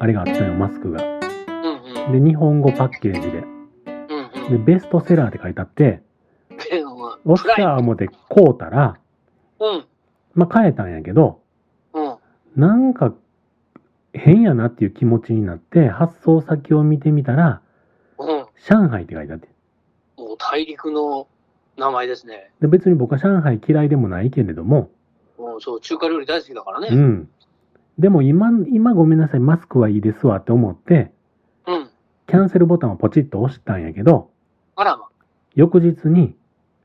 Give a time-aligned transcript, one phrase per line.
[0.00, 1.02] あれがあったよ、マスクが。
[1.02, 2.24] うんうん。
[2.24, 3.38] で、日本語パッケージで。
[3.38, 3.58] うん
[4.50, 6.02] で、ベストセラーって書いてあって、
[6.72, 7.32] うん。
[7.32, 8.98] おっしゃー思って買うたら、
[9.60, 9.84] うん。
[10.34, 11.40] まあ、買えたんやけど、
[11.92, 12.16] うん。
[12.56, 13.12] なんか、
[14.14, 17.60] 変やなっていう気持ちになって、発送先を見てみたら、
[18.18, 18.46] うん。
[18.56, 19.48] 上海って書いてあって。
[20.16, 21.28] もう大陸の
[21.76, 22.50] 名前ですね。
[22.60, 24.90] で、別に僕は上海嫌いでもないけれども、
[25.38, 26.88] もうそう、中華料理大好きだからね。
[26.90, 27.28] うん。
[27.98, 31.10] でも今、今ごめんなさい、マスクはいいですわって思って、
[31.66, 31.90] うん。
[32.26, 34.30] キャンセルボタンをポチッと押したんやけど、
[34.76, 35.08] あらま。
[35.54, 36.36] 翌日に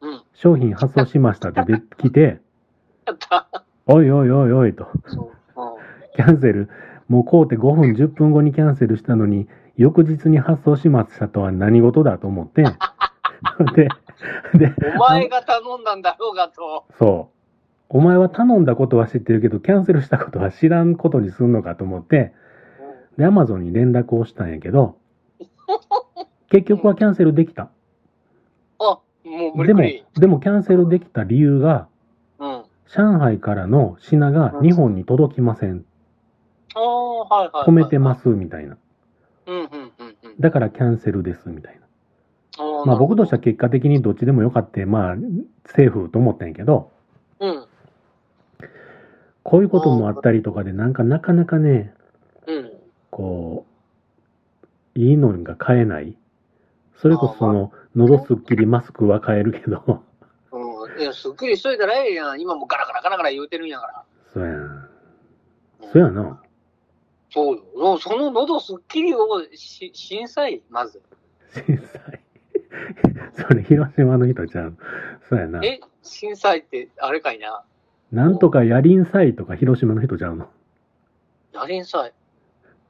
[0.00, 0.22] うん。
[0.34, 2.40] 商品発送しましたって出てきて、
[3.06, 3.64] やった。
[3.86, 4.86] おいおいおいおいと。
[6.14, 6.68] キャンセル、
[7.08, 12.62] もう買うて5分10分後にキャンセルしたのに、翌日に発送しましたとは何事だと思って、
[13.74, 13.88] で、
[14.58, 16.84] で、お前が頼んだんだろうがと。
[16.98, 17.39] そう。
[17.92, 22.32] お前は頼んだことは知ってるけど、キャンセルしたことは知らんことにすんのかと思って、
[23.18, 24.96] で、アマゾンに連絡をしたんやけど、
[26.50, 27.70] 結局はキャンセルできた。
[28.78, 29.82] あ、もう無でも
[30.14, 31.88] でもキャンセルできた理由が、
[32.38, 32.62] うん。
[32.86, 35.84] 上海からの品が日本に届きません。
[36.74, 37.68] ああ、はいはい。。
[37.68, 38.76] 止めてますす、みたいな。
[39.46, 40.40] うんうんうんうん。
[40.40, 41.80] だからキャンセルです、みたいな。
[42.58, 45.16] あまあ僕としては結果的にどっちでもよかって、まあ、
[45.66, 46.99] セーフと思ったんやけど、うん。
[49.50, 51.92] こういうこともあったりとかで、なんかなかなかね、
[52.46, 52.72] うん。
[53.10, 53.66] こ
[54.94, 56.16] う、いいのが買えない。
[56.98, 60.04] それこそその、喉すっきりマスクは買えるけど、
[60.52, 61.00] うん。
[61.00, 62.40] いや、すっきりしといたらええやん。
[62.40, 64.04] 今もうガラガラガラガラ言うてるんやから。
[64.32, 64.88] そうやん。
[65.92, 66.40] そうやな。
[67.30, 67.98] そうよ。
[67.98, 69.20] その喉すっきりを
[69.52, 71.02] し震災、まず。
[71.52, 72.20] 震災。
[73.48, 74.76] それ広島の人ちゃう？
[75.28, 75.60] そうやな。
[75.64, 77.64] え、震災ってあれかいな？
[78.12, 80.48] なんとかやりんさいとか広島の人ちゃうの？
[81.52, 82.12] やりんさい。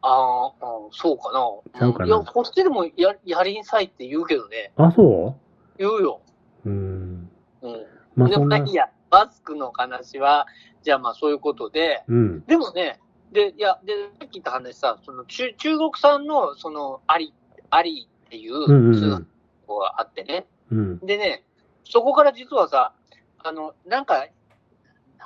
[0.02, 1.78] あーあー、そうかな。
[1.78, 4.72] ちゃうかないや、こっちでもややりんさいって言うけどね。
[4.76, 5.36] あ、そ
[5.78, 6.20] 言うよ。
[6.64, 7.30] うん。
[7.62, 7.86] うん。
[8.16, 8.74] まあでもまあいい。
[8.74, 10.46] や、マスクの話は、
[10.82, 12.44] じゃあまあそういうことで、うん。
[12.46, 12.98] でもね、
[13.32, 17.34] で、いや、で、さっき言った話さ、その中中国産の、その、アリ、
[17.68, 19.26] アリっていう通販ん。
[19.68, 20.46] があってね。
[20.72, 20.98] うん。
[21.00, 21.44] でね、
[21.84, 22.94] そこから実はさ、
[23.38, 24.26] あの、なんか、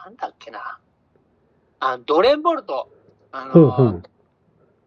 [0.05, 0.79] なんだっけな。
[1.81, 2.91] あドレンボルト。
[3.33, 4.03] あの、ふん。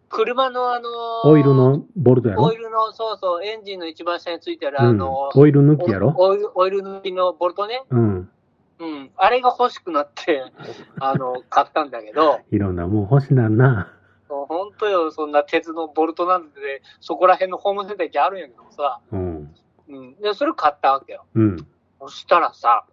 [0.08, 0.88] 車のあの、
[1.24, 2.44] オイルのボルトやろ？
[2.44, 5.28] オイルの、そうそう、エンジンの一番下についてるうんあの、。
[5.34, 6.14] オイル抜きやろ？
[6.16, 7.82] オイル、オイル抜きのボルトね。
[7.90, 8.30] うん。
[8.78, 9.10] うん。
[9.16, 10.44] あれが欲しくなって、
[11.00, 13.92] あの、買ったんだけど、いろんなもん欲しなんな。
[14.28, 19.54] 本当よ、そんな鉄のボルトなんて、そこら辺のホームセンター行あるんやけどさ、うん。
[19.88, 20.14] うん。
[20.20, 21.24] で、それ買ったわけよ。
[21.34, 21.56] うん。
[22.00, 22.84] そしたらさ、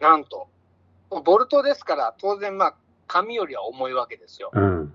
[0.00, 0.48] なんと、
[1.10, 2.74] ボルトですから、当然まあ、
[3.06, 4.50] 紙よりは重いわけですよ。
[4.52, 4.92] うん。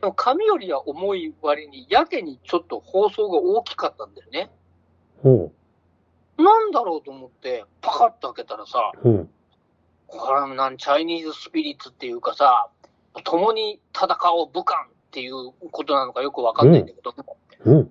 [0.00, 4.50] でも紙よりは重い割に、やけにちょっと包装が大きかったんだよね。
[5.22, 5.52] ほ
[6.38, 9.00] なんだろうと思って、パカッと開けたらさ、う。
[9.02, 9.28] ほう。
[10.06, 12.68] これはなん、チャイニーズスピリッツっていうかさ、
[13.24, 17.14] 共に戦おう武漢っていうことなのかよくわかんないんだけど、
[17.64, 17.90] ほう。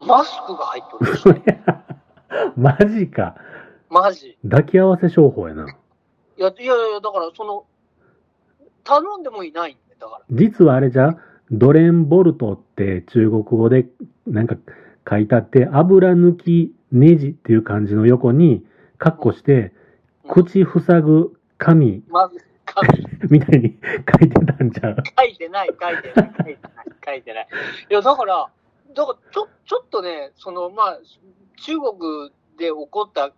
[0.00, 1.16] マスクが入ってる。
[1.16, 1.84] そりゃ、
[2.56, 3.34] マジか。
[3.90, 4.38] マジ。
[4.48, 5.66] 抱き合わせ商法やな。
[6.42, 7.64] いや、いやいや、だからその、
[8.82, 10.24] 頼んでもいないんだよ、だから。
[10.30, 11.16] 実はあれじゃ、
[11.52, 13.86] ドレンボルトって中国語で
[14.26, 14.56] なんか
[15.08, 18.64] 書いてあって、油抜きネジっていう漢字の横に、
[18.98, 19.72] カッコして、
[20.28, 22.88] 口塞ぐ紙まず、紙
[23.30, 23.78] みたいに
[24.18, 24.96] 書いてたんじゃん。
[24.96, 27.48] 書いてない、書いてない、書いてない、書いてない。
[27.90, 28.48] いや、だから、
[28.94, 30.98] だから、ちょ、ちょっとね、その、まあ、
[31.56, 33.32] 中国で起こった、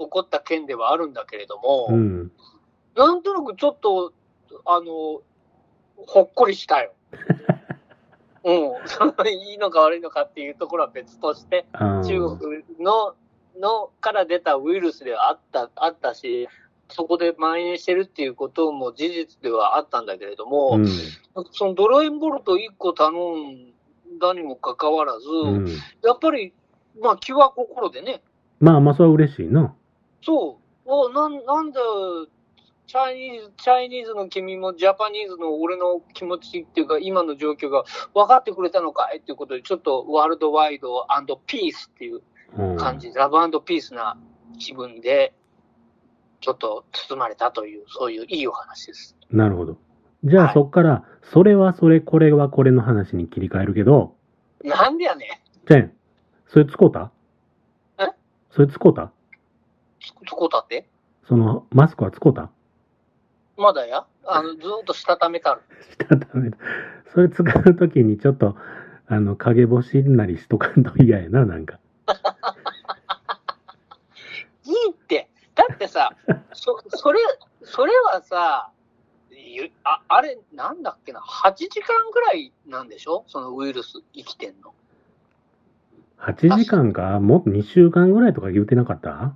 [0.00, 2.32] 起こった件ではあるんだけれども、うん。
[2.96, 4.12] なんとなくちょっと、
[4.64, 5.22] あの、
[5.96, 6.92] ほっこりしたよ。
[8.42, 8.88] うん。
[8.88, 13.14] そのいいのか悪いのかっていうところは別として、中国の、
[13.58, 16.48] のから出たウイルスではあった、あったし、
[16.88, 20.86] そこで蔓延してるっていうことも事実ではあったんだけれども、うん。
[21.52, 23.72] そのドラインボルト1個頼ん
[24.18, 25.68] だにもかかわらず、うん。
[26.02, 26.54] やっぱり、
[26.98, 28.22] まあ気は心でね、
[28.60, 29.74] まあまあ、それは嬉しいな。
[30.22, 31.80] そう、おなんなんだ、
[32.86, 37.84] Chinese、Chinese の君も Japanese の俺の気持ちっていうか、今の状況が
[38.14, 41.06] 分かってくれたのかいっていうことで、ちょっと worldwide
[41.46, 42.22] peace っていう
[42.58, 42.76] うん。
[42.76, 44.18] 感じ、 love peace な
[44.58, 45.32] 気分で、
[46.40, 49.16] ちょっと包まれたという、そういういいお話です。
[49.30, 49.78] なるほど。
[50.24, 54.16] じゃあはいそっから、それはそれ、これはこれの話に切り替えるけど、
[54.64, 55.28] なんでやねん。
[55.68, 55.88] じゃあ、
[56.48, 57.12] それ使うた？
[57.98, 58.08] え？
[58.50, 59.12] それ使うた？
[60.26, 60.86] つつこうたって？
[61.28, 62.50] その、マスクは使うた？
[63.56, 64.06] まだや？
[64.26, 65.62] あの、ずーっとしたためたる。
[65.90, 66.50] したため
[67.12, 68.56] それ使うときにちょっと、
[69.06, 71.78] あの、影干しなりしとかんと嫌やな、なんか。
[74.64, 75.28] いいって。
[75.54, 76.14] だってさ、
[76.54, 77.20] そ、それ、
[77.62, 78.70] それはさ、
[79.30, 83.24] ゆああれ、なんだっけな、8時間ぐらいなんでしょ？
[83.26, 84.72] そのウイルス生きてんの。
[86.18, 89.34] 8時間かもっと2週間ぐらいとか言うてなかった？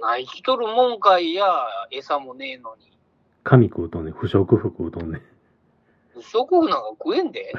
[0.00, 1.46] 生きとるもんかいや、
[1.90, 2.92] 餌もねえのに。
[3.44, 5.22] 神食うとんねん不織布食うとんねん
[6.12, 7.52] 不織布なんか食えんで。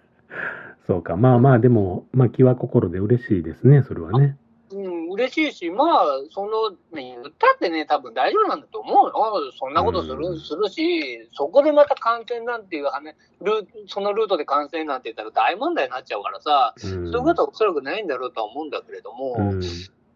[0.86, 1.16] そうか。
[1.16, 4.36] まあまあ、でも、まあ気は心で嬉しいですね、それはね。
[4.72, 9.52] うん、嬉しいし、まあ、その、ね、言ったってね、多分大丈夫なんだと思うよ。
[9.58, 17.10] そんなことする、うんするし、そこでまた感染なんていう話、ルーそのルートで感染なんて言ったら大問題になっちゃうからさ、うん。
[17.10, 19.60] そういうことはおそらくないんだろうとは思うんだけれども、うん。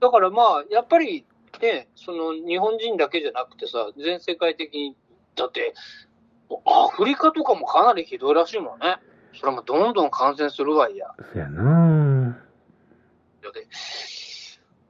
[0.00, 1.24] だからまあ、やっぱり
[1.60, 4.96] ね、その日本人だけじゃなくてさ、全世界的に、
[5.34, 5.74] だって、
[6.66, 8.98] アフリカとかもかなりひどいらしいもんね。
[9.34, 11.08] それもどんどん感染するわいや。
[11.32, 12.38] そやな
[13.52, 13.66] で、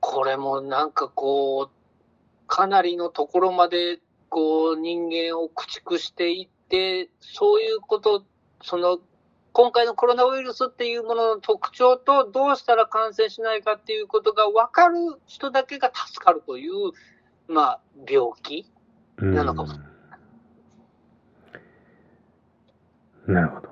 [0.00, 8.24] これもなんかこう、かなりのところまで、こう、人間を駆逐していって、そういうこと、
[8.62, 8.98] その、
[9.54, 14.96] 今回のコロナウイルスっていうものの特徴と、どうしたら感染しないかっていうことが分かる
[15.26, 16.72] 人だけが助かるという、
[17.46, 17.80] まあ、
[18.10, 18.68] 病気。
[19.18, 19.32] うん。
[19.32, 19.68] なのかも
[23.28, 23.68] なるほど。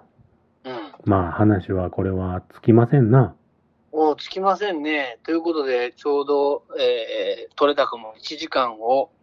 [0.67, 0.93] うん。
[1.05, 3.35] まあ話はこれはつきませんな。
[3.93, 5.19] もうつきませんね。
[5.25, 9.22] ということで、ちょうど、えー、取れ高も1時間を、えー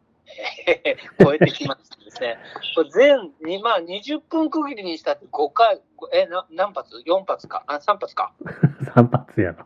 [1.23, 2.37] 超えてきましたですね。
[2.75, 5.81] これ全、にまあ20分区切りにしたって5回、
[6.13, 7.63] え、な何発 ?4 発か？
[7.67, 8.33] あ、3発か？
[8.95, 9.65] 3発やろ。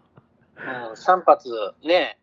[0.58, 1.50] うん、3発
[1.84, 2.20] ね、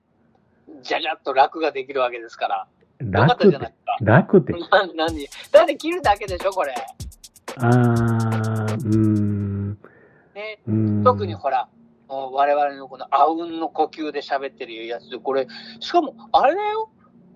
[0.83, 2.67] じゃじゃっと楽ができるわけですから。
[3.01, 4.53] 楽ってじゃないで、す楽って。
[4.69, 4.87] か。
[4.87, 5.27] な何？
[5.53, 6.75] だって切るだけでしょ、これ。
[7.57, 9.71] あー、うーん。
[10.35, 10.61] ね。
[10.67, 11.05] うーん。
[11.05, 11.69] 特にほら、
[12.09, 15.47] 我々のこのあうんの呼吸で喋ってるやつで、これ、
[15.81, 16.91] しかも、あれだよ？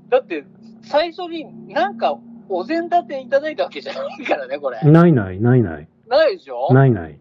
[0.08, 0.44] だって、
[0.84, 4.80] 最初になんか、お膳立ていただいたわけじゃないからね、これ。
[4.82, 5.88] ないない、ないない。
[6.08, 6.72] ないでしょ？
[6.74, 7.18] ないない。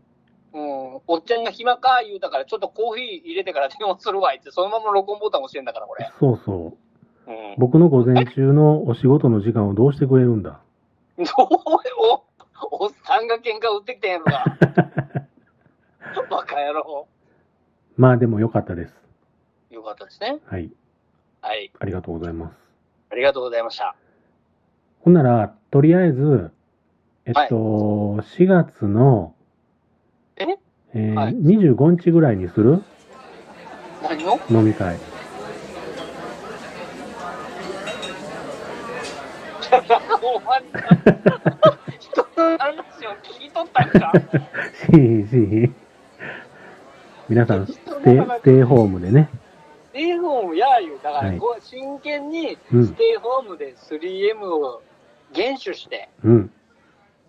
[0.53, 1.01] うん。
[1.07, 6.11] おっちゃんが暇か言うたから、ちょっとコーヒー入れてから電話するわ、って、そのまま録音ボタン押してんだから、これ。
[6.19, 6.77] そうそ
[7.27, 7.31] う。
[7.31, 7.55] うん。
[7.57, 10.59] 僕の午前中のお仕事の時間をどうしてくれるんだ？
[11.17, 11.25] どう
[12.69, 14.43] お、おっさんが喧嘩売ってきてんやろが。
[16.29, 17.07] バカ野郎。
[17.95, 18.95] まあでもよかったです。
[19.69, 20.39] よかったですね。
[20.45, 20.69] はい。
[21.41, 21.71] はい。
[21.79, 22.62] ありがとうございます。
[23.13, 23.95] ありがとうございました。
[25.01, 26.49] ほんなら、とりあえず、
[27.25, 29.35] えっと、4月の、
[30.35, 30.45] え？
[30.95, 32.81] えーはい25日ぐらいにする？
[34.01, 34.39] 何を？
[34.49, 34.95] 飲み会。
[40.23, 40.61] お前
[41.99, 44.11] 人の話を聞いとったんか？
[44.73, 45.71] しーしー
[47.29, 49.29] 皆さん、ステイ、ステイホームでね。
[49.93, 50.99] ステイホームや言う。
[51.03, 54.81] だから、はいこう真剣にうんステイホームで 3M を
[55.33, 56.51] 厳守して、うん。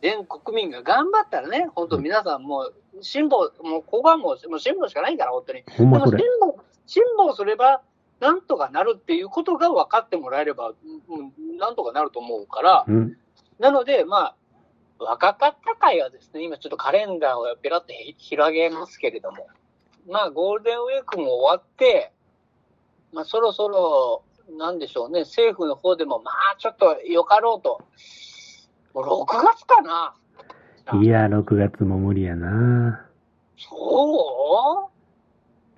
[0.00, 5.62] 全国民が頑張ったらね、本当皆さんもう、辛抱、もうここはもう、もう辛抱しかないから、本当に。
[5.76, 6.38] ほんまそでも辛れ。
[6.40, 7.82] 抱、辛抱すれば、
[8.20, 13.16] なんとかなるっていうことが分かってもらえれば、うん、なんとかなると思うから、うん。
[13.58, 14.36] なので、まあ、
[14.98, 19.48] 若かった会はですね、今ちょっとカレンダーをペラって広げますけれども、
[20.08, 22.12] まあ、ゴールデンウィークも終わって、
[23.14, 24.22] まあ、そろそろ、
[24.58, 27.80] なんでしょうね、政府の方でも、まあ、ちょっとよかろうと。
[28.92, 30.14] もう6月かな
[31.00, 33.06] いや、6月も無理やな。
[33.56, 34.90] そ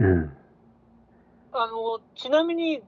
[0.01, 0.05] う？
[0.05, 0.37] うん。
[1.53, 2.83] あの、ちなみに、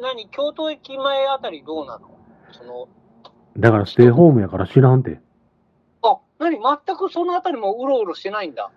[0.00, 2.10] 何、京都駅前あたりどうなの？
[2.52, 2.88] その、
[3.58, 5.20] だからステイホームやから知らんて。
[6.02, 8.70] あ、何、全くそのあたりもうろうろしてないんだ。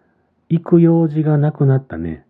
[0.50, 2.27] 行く用事がなくなったね。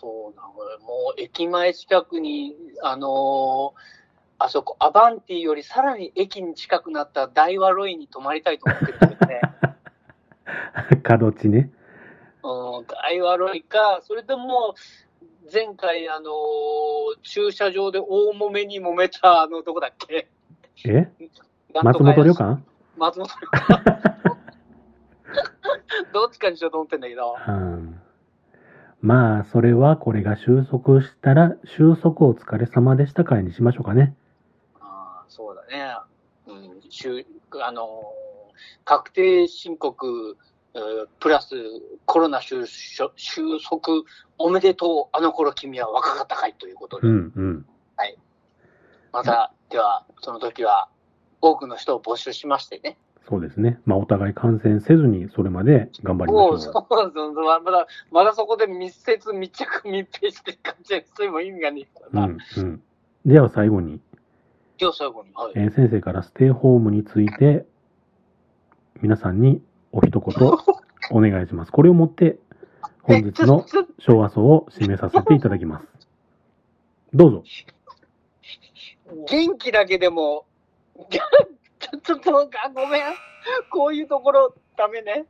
[0.00, 0.78] そうなのよ。
[0.80, 4.00] もう駅前近くに、あのー
[4.42, 9.40] あそこ、アバンティよりさらに駅に近くなった大和ロイに泊まりたいと思ってるんだけどね。
[11.04, 11.70] 角地ね。
[12.42, 14.74] うん、大和ロイか、それとも、
[15.52, 20.30] 前回、あのー駐車場で大揉めに揉めた、あの、どこだっけ？
[20.86, 21.12] え？
[21.82, 22.62] 松本旅館？
[22.96, 24.00] 松本旅館。
[26.14, 27.36] どっちかにしようと思ってんだけど。
[27.46, 28.00] うん。
[29.02, 34.14] まあ、それはこれが収束したら、収束お疲れ様でした会にしましょうかね。
[34.80, 35.96] ああ、そうだね。
[36.46, 37.26] うん、しゅ
[37.62, 38.20] あのー
[38.84, 40.36] 確定申告、
[40.74, 41.54] えープラス
[42.04, 42.66] コロナ収
[42.96, 44.02] 束収束
[44.36, 47.66] おめでとう、あの頃君は若かったかいということで、うん、うん。
[49.12, 50.88] また、では、その時は、
[51.40, 52.96] 多くの人を募集しましてね。
[53.28, 53.78] そうですね。
[53.86, 62.16] まあ、お互い感染せずに、それまで頑張りましょそうそうそうまだ、まだそこで密接、密着、密閉して感じで、そういうも意味がねえかう。
[62.16, 62.26] らな。
[62.26, 62.82] うん、うん。
[63.24, 64.00] では最後に、
[64.80, 65.52] 今日最後に、はい。
[65.54, 67.66] えー先生からステイホームについて、
[69.02, 69.62] 皆さんに
[69.92, 70.52] お一言
[71.12, 71.72] お願いします。
[71.72, 72.38] これをもって、
[73.02, 73.64] 本日の
[73.98, 75.86] 昭和層を締めさせていただきます。
[77.14, 77.44] どうぞ。
[79.28, 80.46] 元気だけでも、
[82.02, 83.02] ちょ、っとごめん。
[83.70, 85.26] こういうところ、ダメね。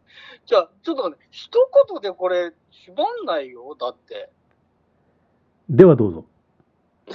[0.46, 1.50] じゃあ、ちょっと待って、一
[1.90, 3.76] 言でこれ、縛んないよ。
[3.78, 4.30] だって。
[5.68, 6.24] ではどうぞ。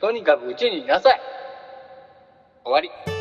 [0.00, 1.20] とにかくうちにいなさい。
[2.64, 3.11] 終わり。